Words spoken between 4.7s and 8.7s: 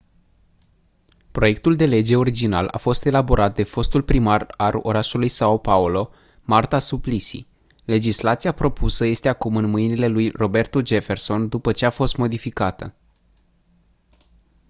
orașului são paulo marta suplicy. legislația